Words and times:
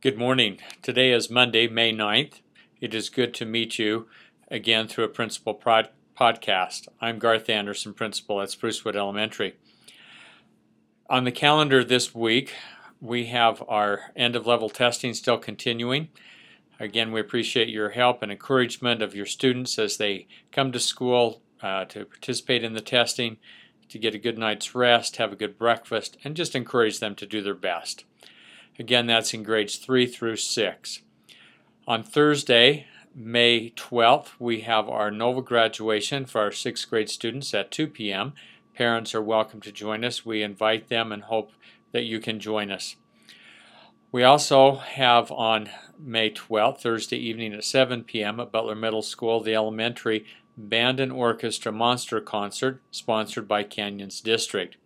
Good 0.00 0.16
morning. 0.16 0.58
Today 0.80 1.10
is 1.10 1.28
Monday, 1.28 1.66
May 1.66 1.92
9th. 1.92 2.34
It 2.80 2.94
is 2.94 3.08
good 3.08 3.34
to 3.34 3.44
meet 3.44 3.80
you 3.80 4.06
again 4.48 4.86
through 4.86 5.06
a 5.06 5.08
principal 5.08 5.60
podcast. 5.60 6.86
I'm 7.00 7.18
Garth 7.18 7.50
Anderson, 7.50 7.94
principal 7.94 8.40
at 8.40 8.50
Sprucewood 8.50 8.94
Elementary. 8.94 9.56
On 11.10 11.24
the 11.24 11.32
calendar 11.32 11.82
this 11.82 12.14
week, 12.14 12.54
we 13.00 13.26
have 13.26 13.60
our 13.66 14.12
end 14.14 14.36
of 14.36 14.46
level 14.46 14.68
testing 14.68 15.14
still 15.14 15.36
continuing. 15.36 16.10
Again, 16.78 17.10
we 17.10 17.18
appreciate 17.18 17.68
your 17.68 17.90
help 17.90 18.22
and 18.22 18.30
encouragement 18.30 19.02
of 19.02 19.16
your 19.16 19.26
students 19.26 19.80
as 19.80 19.96
they 19.96 20.28
come 20.52 20.70
to 20.70 20.78
school 20.78 21.42
uh, 21.60 21.86
to 21.86 22.04
participate 22.04 22.62
in 22.62 22.74
the 22.74 22.80
testing, 22.80 23.38
to 23.88 23.98
get 23.98 24.14
a 24.14 24.18
good 24.18 24.38
night's 24.38 24.76
rest, 24.76 25.16
have 25.16 25.32
a 25.32 25.36
good 25.36 25.58
breakfast, 25.58 26.16
and 26.22 26.36
just 26.36 26.54
encourage 26.54 27.00
them 27.00 27.16
to 27.16 27.26
do 27.26 27.42
their 27.42 27.52
best. 27.52 28.04
Again, 28.78 29.06
that's 29.06 29.34
in 29.34 29.42
grades 29.42 29.76
3 29.76 30.06
through 30.06 30.36
6. 30.36 31.02
On 31.88 32.02
Thursday, 32.02 32.86
May 33.14 33.70
12th, 33.70 34.28
we 34.38 34.60
have 34.60 34.88
our 34.88 35.10
NOVA 35.10 35.42
graduation 35.42 36.26
for 36.26 36.42
our 36.42 36.50
6th 36.50 36.88
grade 36.88 37.10
students 37.10 37.52
at 37.54 37.72
2 37.72 37.88
p.m. 37.88 38.34
Parents 38.74 39.14
are 39.16 39.22
welcome 39.22 39.60
to 39.62 39.72
join 39.72 40.04
us. 40.04 40.24
We 40.24 40.42
invite 40.42 40.88
them 40.88 41.10
and 41.10 41.24
hope 41.24 41.50
that 41.90 42.04
you 42.04 42.20
can 42.20 42.38
join 42.38 42.70
us. 42.70 42.94
We 44.12 44.22
also 44.22 44.76
have 44.76 45.32
on 45.32 45.70
May 45.98 46.30
12th, 46.30 46.80
Thursday 46.80 47.16
evening 47.16 47.54
at 47.54 47.64
7 47.64 48.04
p.m. 48.04 48.38
at 48.38 48.52
Butler 48.52 48.76
Middle 48.76 49.02
School, 49.02 49.40
the 49.42 49.56
elementary 49.56 50.24
band 50.56 51.00
and 51.00 51.10
orchestra 51.10 51.72
monster 51.72 52.20
concert 52.20 52.80
sponsored 52.92 53.48
by 53.48 53.64
Canyons 53.64 54.20
District. 54.20 54.76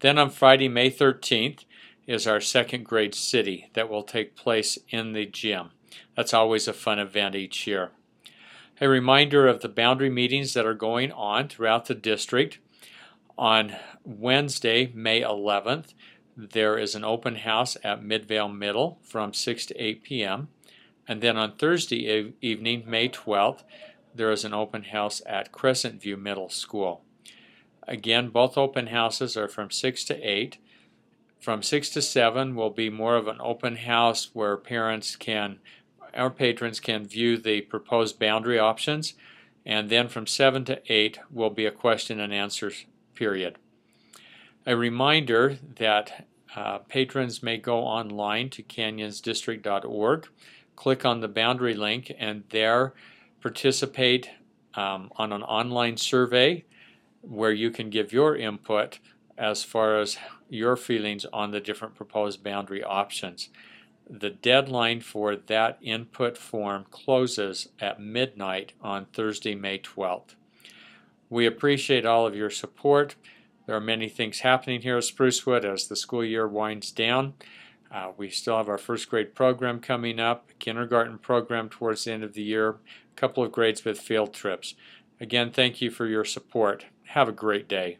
Then 0.00 0.18
on 0.18 0.30
Friday, 0.30 0.68
May 0.68 0.90
13th, 0.90 1.64
is 2.08 2.26
our 2.26 2.40
second 2.40 2.84
grade 2.84 3.14
city 3.14 3.70
that 3.74 3.88
will 3.88 4.02
take 4.02 4.34
place 4.34 4.78
in 4.88 5.12
the 5.12 5.26
gym. 5.26 5.68
That's 6.16 6.32
always 6.32 6.66
a 6.66 6.72
fun 6.72 6.98
event 6.98 7.36
each 7.36 7.66
year. 7.66 7.90
A 8.80 8.88
reminder 8.88 9.46
of 9.46 9.60
the 9.60 9.68
boundary 9.68 10.08
meetings 10.08 10.54
that 10.54 10.64
are 10.64 10.74
going 10.74 11.12
on 11.12 11.48
throughout 11.48 11.84
the 11.84 11.94
district. 11.94 12.58
On 13.36 13.76
Wednesday, 14.04 14.90
May 14.94 15.20
11th, 15.20 15.92
there 16.34 16.78
is 16.78 16.94
an 16.94 17.04
open 17.04 17.36
house 17.36 17.76
at 17.84 18.02
Midvale 18.02 18.48
Middle 18.48 18.98
from 19.02 19.34
6 19.34 19.66
to 19.66 19.76
8 19.76 20.02
p.m. 20.02 20.48
And 21.06 21.20
then 21.20 21.36
on 21.36 21.56
Thursday 21.56 22.32
evening, 22.40 22.84
May 22.86 23.10
12th, 23.10 23.64
there 24.14 24.30
is 24.30 24.44
an 24.44 24.54
open 24.54 24.84
house 24.84 25.20
at 25.26 25.52
Crescent 25.52 26.00
View 26.00 26.16
Middle 26.16 26.48
School. 26.48 27.02
Again, 27.86 28.30
both 28.30 28.56
open 28.56 28.88
houses 28.88 29.36
are 29.36 29.48
from 29.48 29.70
6 29.70 30.04
to 30.04 30.16
8 30.20 30.58
from 31.40 31.62
6 31.62 31.88
to 31.90 32.02
7 32.02 32.54
will 32.54 32.70
be 32.70 32.90
more 32.90 33.16
of 33.16 33.28
an 33.28 33.38
open 33.40 33.76
house 33.76 34.30
where 34.32 34.56
parents 34.56 35.16
can, 35.16 35.58
our 36.14 36.30
patrons 36.30 36.80
can 36.80 37.06
view 37.06 37.36
the 37.38 37.60
proposed 37.62 38.18
boundary 38.18 38.58
options. 38.58 39.14
And 39.64 39.90
then 39.90 40.08
from 40.08 40.26
7 40.26 40.64
to 40.66 40.80
8 40.92 41.20
will 41.30 41.50
be 41.50 41.66
a 41.66 41.70
question 41.70 42.20
and 42.20 42.32
answer 42.32 42.72
period. 43.14 43.58
A 44.66 44.76
reminder 44.76 45.58
that 45.76 46.26
uh, 46.56 46.78
patrons 46.78 47.42
may 47.42 47.58
go 47.58 47.78
online 47.78 48.50
to 48.50 48.62
canyonsdistrict.org, 48.62 50.28
click 50.76 51.04
on 51.04 51.20
the 51.20 51.28
boundary 51.28 51.74
link, 51.74 52.12
and 52.18 52.44
there 52.50 52.94
participate 53.40 54.30
um, 54.74 55.10
on 55.16 55.32
an 55.32 55.42
online 55.42 55.96
survey 55.96 56.64
where 57.20 57.52
you 57.52 57.70
can 57.70 57.90
give 57.90 58.12
your 58.12 58.36
input 58.36 58.98
as 59.38 59.62
far 59.62 59.98
as 59.98 60.18
your 60.48 60.76
feelings 60.76 61.24
on 61.32 61.52
the 61.52 61.60
different 61.60 61.94
proposed 61.94 62.42
boundary 62.42 62.82
options. 62.82 63.48
The 64.10 64.30
deadline 64.30 65.00
for 65.00 65.36
that 65.36 65.78
input 65.80 66.36
form 66.36 66.86
closes 66.90 67.68
at 67.80 68.00
midnight 68.00 68.72
on 68.82 69.06
Thursday, 69.06 69.54
May 69.54 69.78
12th. 69.78 70.34
We 71.30 71.46
appreciate 71.46 72.06
all 72.06 72.26
of 72.26 72.34
your 72.34 72.50
support. 72.50 73.16
There 73.66 73.76
are 73.76 73.80
many 73.80 74.08
things 74.08 74.40
happening 74.40 74.80
here 74.80 74.96
at 74.96 75.04
Sprucewood 75.04 75.64
as 75.64 75.86
the 75.86 75.96
school 75.96 76.24
year 76.24 76.48
winds 76.48 76.90
down. 76.90 77.34
Uh, 77.90 78.12
we 78.16 78.30
still 78.30 78.56
have 78.56 78.68
our 78.68 78.78
first 78.78 79.08
grade 79.08 79.34
program 79.34 79.78
coming 79.80 80.18
up, 80.18 80.50
kindergarten 80.58 81.18
program 81.18 81.68
towards 81.68 82.04
the 82.04 82.12
end 82.12 82.24
of 82.24 82.32
the 82.32 82.42
year, 82.42 82.70
a 82.70 82.76
couple 83.16 83.42
of 83.42 83.52
grades 83.52 83.84
with 83.84 84.00
field 84.00 84.32
trips. 84.32 84.74
Again, 85.20 85.50
thank 85.50 85.82
you 85.82 85.90
for 85.90 86.06
your 86.06 86.24
support. 86.24 86.86
Have 87.08 87.28
a 87.28 87.32
great 87.32 87.68
day. 87.68 87.98